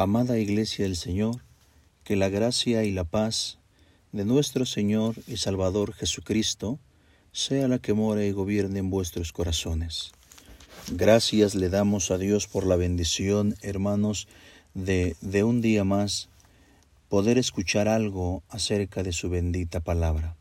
[0.00, 1.42] Amada Iglesia del Señor,
[2.04, 3.58] que la gracia y la paz
[4.12, 6.78] de nuestro Señor y Salvador Jesucristo
[7.32, 10.12] sea la que mora y gobierne en vuestros corazones.
[10.90, 14.26] Gracias le damos a Dios por la bendición, hermanos,
[14.72, 16.30] de, de un día más
[17.10, 20.34] poder escuchar algo acerca de su bendita palabra.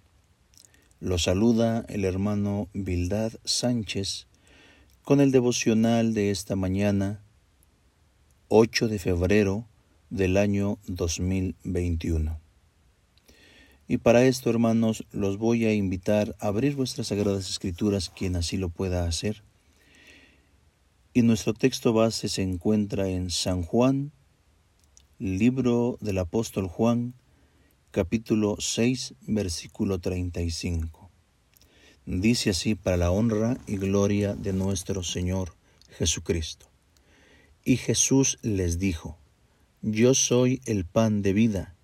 [1.01, 4.25] Lo saluda el hermano Bildad Sánchez
[5.03, 7.19] con el devocional de esta mañana
[8.51, 9.67] 8 de febrero
[10.09, 12.39] del año 2021.
[13.87, 18.57] Y para esto, hermanos, los voy a invitar a abrir vuestras sagradas escrituras, quien así
[18.57, 19.43] lo pueda hacer.
[21.13, 24.11] Y nuestro texto base se encuentra en San Juan,
[25.19, 27.13] libro del apóstol Juan,
[27.91, 31.11] capítulo 6, versículo 35.
[32.07, 35.53] Dice así para la honra y gloria de nuestro Señor
[35.99, 36.65] Jesucristo.
[37.69, 39.19] Y Jesús les dijo,
[39.83, 41.75] Yo soy el pan de vida,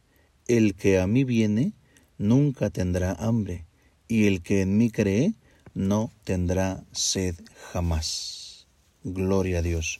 [0.47, 1.73] el que a mí viene
[2.17, 3.67] nunca tendrá hambre,
[4.07, 5.35] y el que en mí cree
[5.75, 7.35] no tendrá sed
[7.71, 8.65] jamás.
[9.03, 9.99] Gloria a Dios.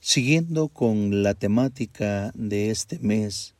[0.00, 3.54] Siguiendo con la temática de este mes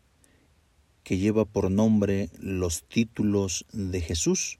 [1.04, 4.58] que lleva por nombre los títulos de Jesús,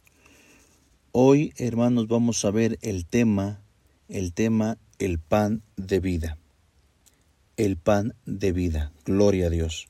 [1.11, 3.65] hoy hermanos vamos a ver el tema,
[4.09, 6.39] el tema el pan de vida.
[7.57, 8.93] El pan de vida.
[9.05, 9.89] Gloria a Dios.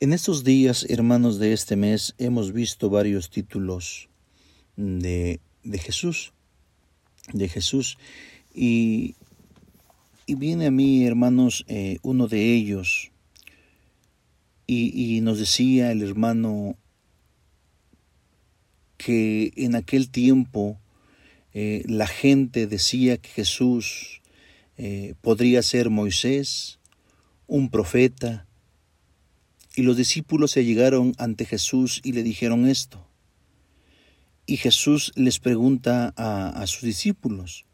[0.00, 4.08] En estos días, hermanos de este mes, hemos visto varios títulos
[4.76, 6.32] de, de Jesús.
[7.32, 7.98] De Jesús.
[8.52, 9.14] Y,
[10.26, 13.12] y, viene a mí, hermanos, eh, uno de ellos.
[14.66, 16.76] Y, y nos decía el hermano
[18.96, 20.81] que en aquel tiempo
[21.54, 24.22] eh, la gente decía que Jesús
[24.78, 26.78] eh, podría ser Moisés,
[27.46, 28.46] un profeta,
[29.74, 33.06] y los discípulos se llegaron ante Jesús y le dijeron esto.
[34.46, 37.64] Y Jesús les pregunta a, a sus discípulos,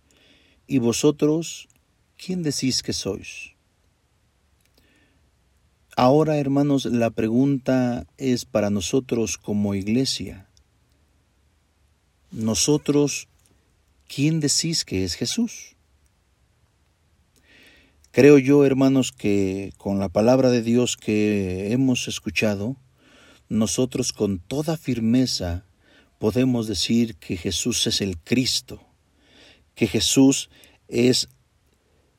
[0.66, 1.68] ¿y vosotros
[2.16, 3.52] quién decís que sois?
[5.96, 10.48] Ahora, hermanos, la pregunta es para nosotros como iglesia.
[12.30, 13.28] Nosotros
[14.08, 15.76] ¿quién decís que es Jesús?
[18.10, 22.76] Creo yo, hermanos, que con la palabra de Dios que hemos escuchado,
[23.48, 25.64] nosotros con toda firmeza
[26.18, 28.82] podemos decir que Jesús es el Cristo,
[29.74, 30.50] que Jesús
[30.88, 31.28] es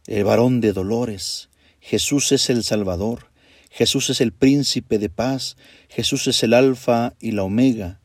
[0.08, 1.50] el varón de dolores,
[1.82, 3.30] Jesús es el Salvador,
[3.70, 5.58] Jesús es el príncipe de paz,
[5.90, 8.00] Jesús es el alfa y la omega.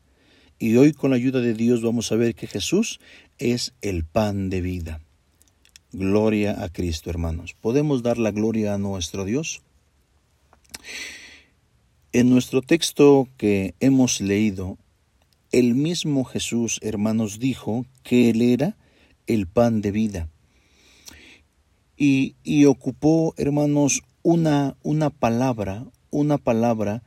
[0.57, 2.99] Y hoy con la ayuda de Dios vamos a ver que Jesús
[3.37, 5.01] es el pan de vida.
[5.91, 7.55] Gloria a Cristo, hermanos.
[7.59, 9.61] ¿Podemos dar la gloria a nuestro Dios?
[12.11, 14.77] En nuestro texto que hemos leído,
[15.51, 18.77] el mismo Jesús, hermanos, dijo que Él era
[19.27, 20.29] el pan de vida.
[21.97, 27.03] Y, y ocupó, hermanos, una, una palabra, una palabra,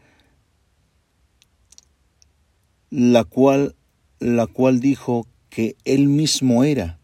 [2.91, 3.75] la cual,
[4.19, 6.99] la cual dijo que él mismo era,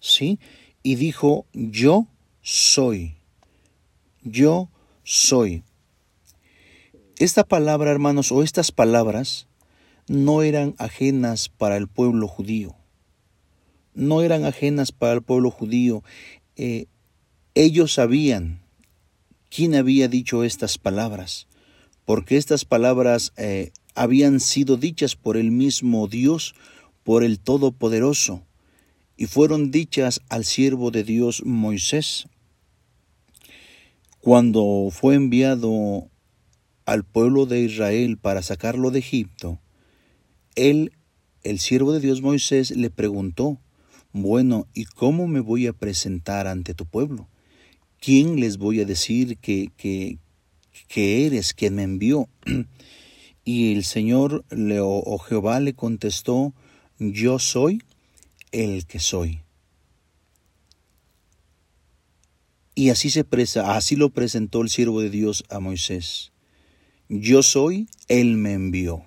[0.00, 0.38] ¿sí?
[0.82, 2.08] Y dijo, yo
[2.40, 3.16] soy,
[4.22, 4.70] yo
[5.04, 5.64] soy.
[7.18, 9.48] Esta palabra, hermanos, o estas palabras,
[10.06, 12.76] no eran ajenas para el pueblo judío.
[13.94, 16.02] No eran ajenas para el pueblo judío.
[16.56, 16.86] Eh,
[17.54, 18.62] ellos sabían
[19.50, 21.48] quién había dicho estas palabras,
[22.04, 26.54] porque estas palabras eh, habían sido dichas por el mismo Dios
[27.08, 28.42] por el Todopoderoso,
[29.16, 32.26] y fueron dichas al siervo de Dios Moisés.
[34.20, 36.10] Cuando fue enviado
[36.84, 39.58] al pueblo de Israel para sacarlo de Egipto,
[40.54, 40.92] él,
[41.44, 43.58] el siervo de Dios Moisés, le preguntó,
[44.12, 47.26] bueno, ¿y cómo me voy a presentar ante tu pueblo?
[48.00, 50.18] ¿Quién les voy a decir que, que,
[50.88, 52.28] que eres quien me envió?
[53.46, 56.52] Y el Señor o Jehová le contestó,
[56.98, 57.82] yo soy
[58.52, 59.40] el que soy.
[62.74, 66.32] Y así se presa, así lo presentó el siervo de Dios a Moisés.
[67.08, 69.04] Yo soy, él me envió.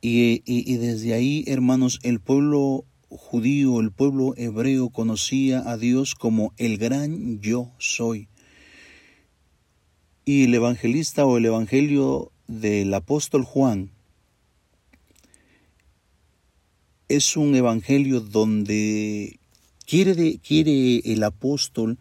[0.00, 6.52] Y, y, desde ahí, hermanos, el pueblo judío, el pueblo hebreo conocía a Dios como
[6.58, 8.28] el gran yo soy.
[10.24, 13.95] Y el evangelista o el evangelio del apóstol Juan
[17.08, 19.38] es un evangelio donde
[19.86, 20.40] quiere,
[21.04, 21.98] el apóstol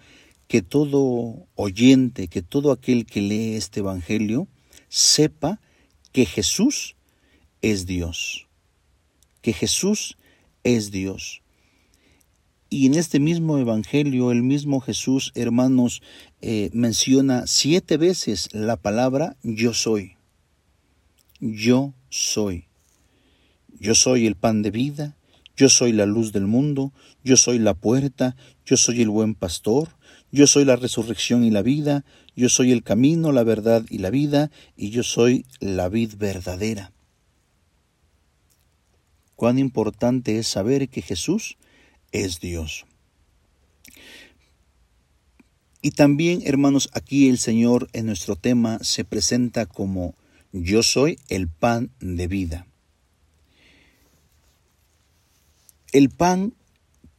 [0.47, 4.47] que todo oyente, que todo aquel que lee este Evangelio,
[4.89, 5.59] sepa
[6.11, 6.95] que Jesús
[7.61, 8.47] es Dios,
[9.41, 10.17] que Jesús
[10.63, 11.41] es Dios.
[12.69, 16.01] Y en este mismo Evangelio, el mismo Jesús, hermanos,
[16.41, 20.15] eh, menciona siete veces la palabra yo soy.
[21.39, 22.65] Yo soy.
[23.79, 25.15] Yo soy el pan de vida,
[25.55, 26.93] yo soy la luz del mundo,
[27.23, 28.35] yo soy la puerta,
[28.65, 29.89] yo soy el buen pastor,
[30.31, 32.03] yo soy la resurrección y la vida,
[32.35, 36.91] yo soy el camino, la verdad y la vida, y yo soy la vid verdadera.
[39.35, 41.57] Cuán importante es saber que Jesús
[42.11, 42.85] es Dios.
[45.81, 50.15] Y también, hermanos, aquí el Señor en nuestro tema se presenta como
[50.51, 52.67] yo soy el pan de vida.
[55.95, 56.53] El pan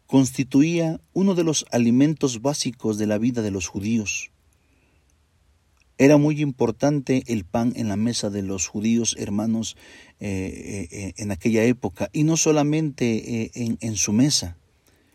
[0.06, 4.32] constituía uno de los alimentos básicos de la vida de los judíos.
[5.96, 9.78] Era muy importante el pan en la mesa de los judíos hermanos
[10.20, 14.58] eh, eh, en aquella época y no solamente eh, en, su mesa.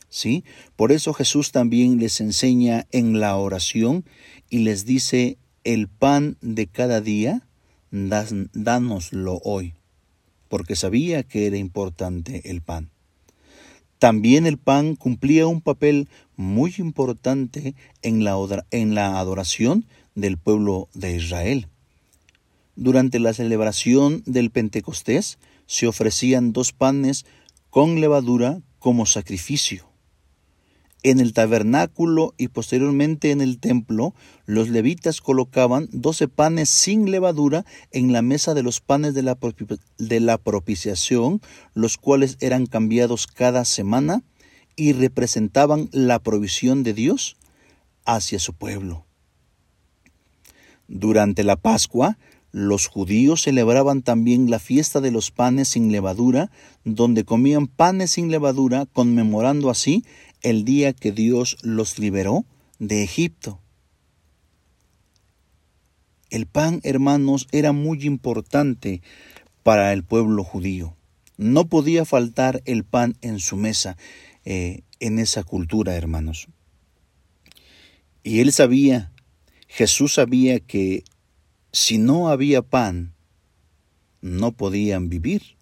[0.10, 0.44] ¿sí?
[0.76, 4.06] Por eso Jesús también les enseña en la oración
[4.50, 7.46] y les dice, el pan de cada día,
[7.92, 9.76] dánoslo hoy,
[10.50, 12.90] porque sabía que era importante el pan.
[14.02, 18.36] También el pan cumplía un papel muy importante en la,
[18.72, 21.68] en la adoración del pueblo de Israel.
[22.76, 25.38] Durante la celebración del Pentecostés
[25.68, 27.28] se ofrecían dos panes
[27.70, 29.91] con levadura como sacrificio.
[31.04, 34.14] En el tabernáculo y posteriormente en el templo,
[34.46, 39.36] los levitas colocaban doce panes sin levadura en la mesa de los panes de la,
[39.98, 41.42] de la propiciación,
[41.74, 44.22] los cuales eran cambiados cada semana
[44.76, 47.36] y representaban la provisión de Dios
[48.06, 49.06] hacia su pueblo.
[50.88, 52.20] Durante la Pascua,
[52.52, 56.52] los judíos celebraban también la fiesta de los panes sin levadura,
[56.84, 60.04] donde comían panes sin levadura, conmemorando así
[60.42, 62.46] el día que Dios los liberó
[62.80, 63.60] de Egipto.
[66.30, 69.02] El pan, hermanos, era muy importante
[69.64, 70.96] para el pueblo judío.
[71.38, 73.98] No podía faltar el pan en su mesa,
[74.46, 76.48] eh, en esa cultura, hermanos.
[78.24, 79.12] Y él sabía,
[79.68, 81.04] Jesús sabía que
[81.72, 83.14] si no había pan,
[84.22, 85.58] no podían vivir,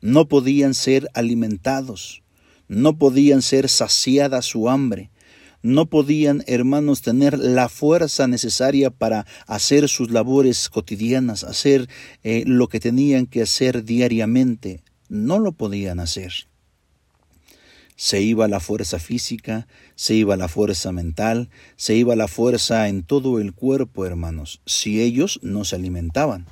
[0.00, 2.22] no podían ser alimentados
[2.70, 5.10] no podían ser saciada su hambre,
[5.60, 11.88] no podían, hermanos, tener la fuerza necesaria para hacer sus labores cotidianas, hacer
[12.22, 14.84] eh, lo que tenían que hacer diariamente.
[15.08, 16.32] No lo podían hacer.
[17.96, 23.02] Se iba la fuerza física, se iba la fuerza mental, se iba la fuerza en
[23.02, 26.46] todo el cuerpo, hermanos, si ellos no se alimentaban.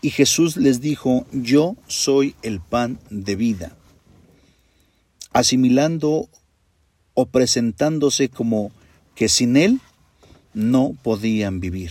[0.00, 3.76] Y Jesús les dijo, yo soy el pan de vida
[5.32, 6.28] asimilando
[7.14, 8.70] o presentándose como
[9.14, 9.80] que sin Él
[10.54, 11.90] no podían vivir.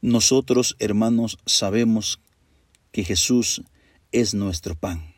[0.00, 2.20] Nosotros, hermanos, sabemos
[2.92, 3.62] que Jesús
[4.12, 5.14] es nuestro pan.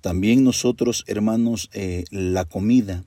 [0.00, 3.04] También nosotros, hermanos, eh, la comida,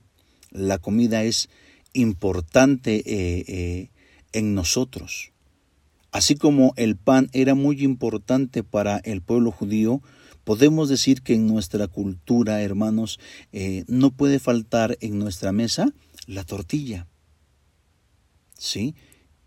[0.50, 1.48] la comida es
[1.92, 3.90] importante eh, eh,
[4.32, 5.32] en nosotros.
[6.12, 10.02] Así como el pan era muy importante para el pueblo judío,
[10.44, 13.20] Podemos decir que en nuestra cultura, hermanos,
[13.52, 15.92] eh, no puede faltar en nuestra mesa
[16.26, 17.06] la tortilla.
[18.56, 18.94] ¿Sí?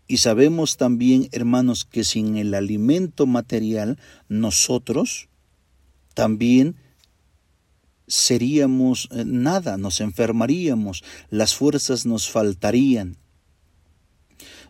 [0.06, 3.98] Y sabemos también, hermanos, que sin el alimento material,
[4.28, 5.28] nosotros
[6.14, 6.76] también
[8.06, 13.16] seríamos eh, nada, nos enfermaríamos, las fuerzas nos faltarían.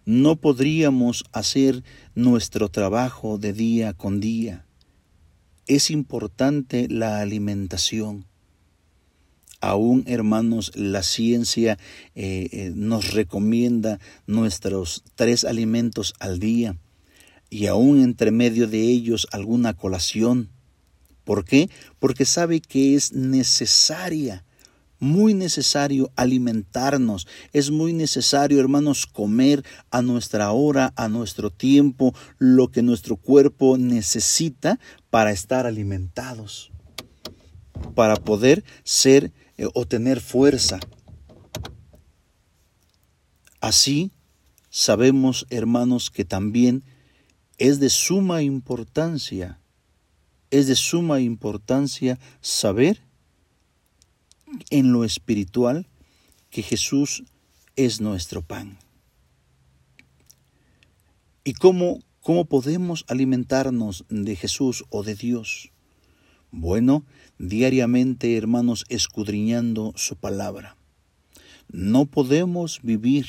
[0.07, 1.83] No podríamos hacer
[2.14, 4.63] nuestro trabajo de día con día
[5.66, 8.26] es importante la alimentación.
[9.61, 11.78] Aún, hermanos, la ciencia
[12.14, 16.76] eh, eh, nos recomienda nuestros tres alimentos al día
[17.49, 20.50] y aún entre medio de ellos alguna colación.
[21.25, 21.71] ¿Por qué?
[21.99, 24.44] Porque sabe que es necesaria
[25.04, 32.68] muy necesario alimentarnos, es muy necesario, hermanos, comer a nuestra hora, a nuestro tiempo, lo
[32.71, 34.78] que nuestro cuerpo necesita
[35.14, 36.73] para estar alimentados,
[37.94, 40.80] para poder ser eh, o tener fuerza.
[43.61, 44.11] Así
[44.71, 46.83] sabemos, hermanos, que también
[47.59, 49.61] es de suma importancia,
[50.50, 53.00] es de suma importancia saber
[54.71, 55.87] en lo espiritual
[56.50, 57.23] que Jesús
[57.76, 58.80] es nuestro pan.
[61.44, 65.71] ¿Y cómo, cómo podemos alimentarnos de Jesús o de Dios?
[66.50, 67.04] Bueno,
[67.38, 70.75] diariamente, hermanos, escudriñando su palabra.
[71.71, 73.26] No podemos vivir,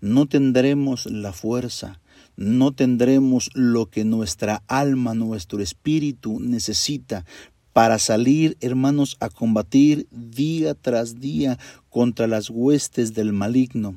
[0.00, 2.00] no tendremos la fuerza,
[2.34, 7.26] no tendremos lo que nuestra alma, nuestro espíritu necesita
[7.74, 11.58] para salir, hermanos, a combatir día tras día
[11.90, 13.96] contra las huestes del maligno.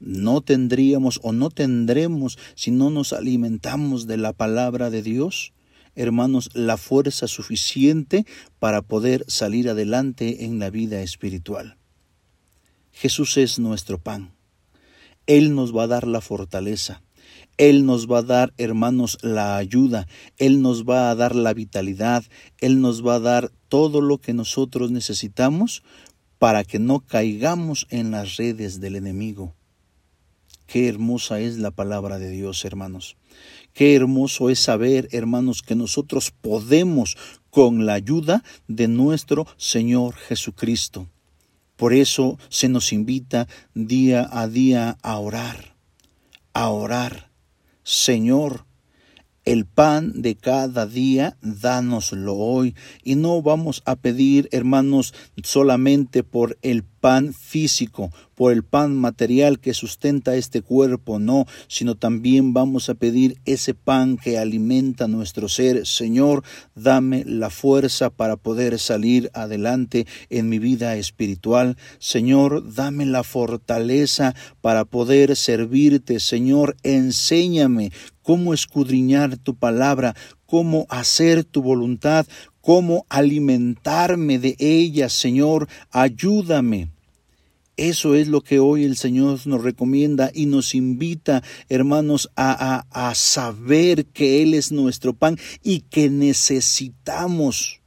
[0.00, 5.52] No tendríamos o no tendremos si no nos alimentamos de la palabra de Dios,
[5.94, 8.24] hermanos, la fuerza suficiente
[8.58, 11.76] para poder salir adelante en la vida espiritual.
[12.92, 14.34] Jesús es nuestro pan.
[15.26, 17.02] Él nos va a dar la fortaleza.
[17.58, 22.24] Él nos va a dar, hermanos, la ayuda, Él nos va a dar la vitalidad,
[22.58, 25.82] Él nos va a dar todo lo que nosotros necesitamos
[26.38, 29.54] para que no caigamos en las redes del enemigo.
[30.68, 33.16] Qué hermosa es la palabra de Dios, hermanos.
[33.72, 37.16] Qué hermoso es saber, hermanos, que nosotros podemos
[37.48, 41.08] con la ayuda de nuestro Señor Jesucristo.
[41.76, 45.74] Por eso se nos invita día a día a orar,
[46.52, 47.30] a orar,
[47.82, 48.66] Señor,
[49.46, 52.74] el pan de cada día, dánoslo hoy.
[53.02, 59.58] Y no vamos a pedir, hermanos, solamente por el pan físico, por el pan material
[59.58, 65.48] que sustenta este cuerpo, no, sino también vamos a pedir ese pan que alimenta nuestro
[65.48, 65.86] ser.
[65.86, 66.44] Señor,
[66.76, 71.76] dame la fuerza para poder salir adelante en mi vida espiritual.
[71.98, 76.20] Señor, dame la fortaleza para poder servirte.
[76.20, 77.90] Señor, enséñame
[78.22, 80.14] cómo escudriñar tu palabra,
[80.48, 82.26] cómo hacer tu voluntad,
[82.62, 86.88] cómo alimentarme de ella, Señor, ayúdame.
[87.76, 93.08] Eso es lo que hoy el Señor nos recomienda y nos invita, hermanos, a, a,
[93.10, 97.80] a saber que Él es nuestro pan y que necesitamos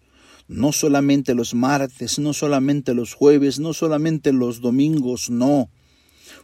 [0.48, 5.70] no solamente los martes, no solamente los jueves, no solamente los domingos, no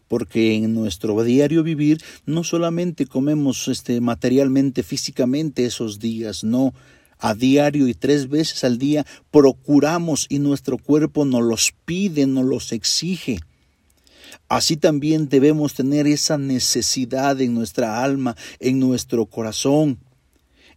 [0.07, 6.73] porque en nuestro diario vivir no solamente comemos este materialmente, físicamente esos días, no,
[7.19, 12.45] a diario y tres veces al día procuramos y nuestro cuerpo nos los pide, nos
[12.45, 13.39] los exige.
[14.49, 19.99] Así también debemos tener esa necesidad en nuestra alma, en nuestro corazón,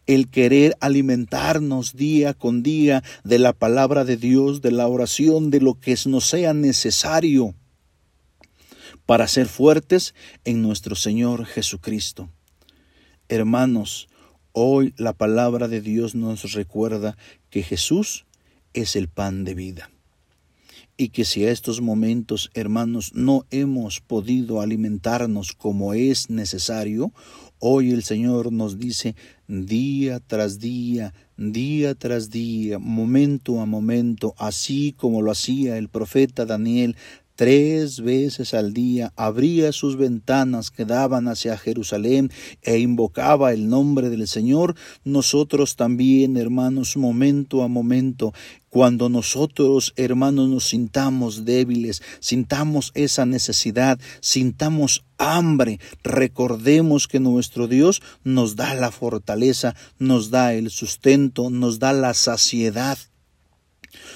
[0.07, 5.61] el querer alimentarnos día con día de la palabra de Dios, de la oración, de
[5.61, 7.55] lo que nos sea necesario
[9.11, 10.15] para ser fuertes
[10.45, 12.31] en nuestro Señor Jesucristo.
[13.29, 14.09] Hermanos,
[14.53, 17.17] hoy la palabra de Dios nos recuerda
[17.51, 18.25] que Jesús
[18.73, 19.91] es el pan de vida
[21.01, 27.11] y que si a estos momentos, hermanos, no hemos podido alimentarnos como es necesario,
[27.59, 29.17] hoy el Señor nos dice
[29.49, 36.45] día tras día, día tras día, momento a momento, así como lo hacía el profeta
[36.45, 36.97] Daniel
[37.41, 42.31] Tres veces al día abría sus ventanas que daban hacia Jerusalén
[42.61, 48.35] e invocaba el nombre del Señor, nosotros también, hermanos, momento a momento,
[48.69, 58.03] cuando nosotros, hermanos, nos sintamos débiles, sintamos esa necesidad, sintamos hambre, recordemos que nuestro Dios
[58.23, 62.99] nos da la fortaleza, nos da el sustento, nos da la saciedad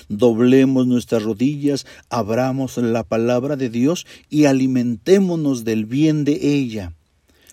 [0.09, 6.93] doblemos nuestras rodillas, abramos la palabra de Dios y alimentémonos del bien de ella.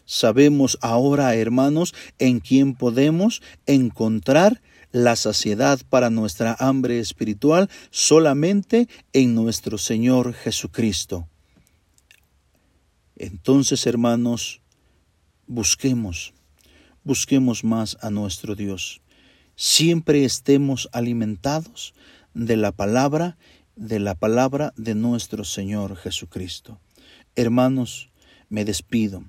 [0.06, 9.36] Sabemos ahora, hermanos, en quién podemos encontrar la saciedad para nuestra hambre espiritual solamente en
[9.36, 11.28] nuestro Señor Jesucristo.
[13.16, 14.62] Entonces, hermanos,
[15.48, 16.34] busquemos,
[17.04, 19.02] busquemos más a nuestro Dios.
[19.56, 21.94] Siempre estemos alimentados
[22.34, 23.38] de la palabra,
[23.76, 26.80] de la palabra de nuestro Señor Jesucristo.
[27.36, 28.10] Hermanos,
[28.50, 29.24] me despido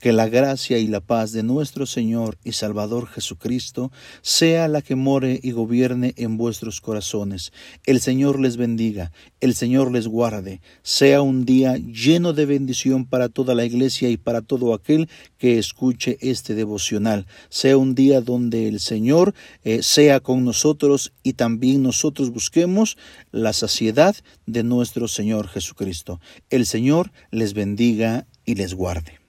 [0.00, 3.90] que la gracia y la paz de nuestro Señor y Salvador Jesucristo
[4.22, 7.52] sea la que more y gobierne en vuestros corazones.
[7.84, 10.60] El Señor les bendiga, el Señor les guarde.
[10.82, 15.58] Sea un día lleno de bendición para toda la iglesia y para todo aquel que
[15.58, 17.26] escuche este devocional.
[17.48, 19.34] Sea un día donde el Señor
[19.64, 22.96] eh, sea con nosotros y también nosotros busquemos
[23.32, 26.20] la saciedad de nuestro Señor Jesucristo.
[26.50, 29.25] El Señor les bendiga y les guarde.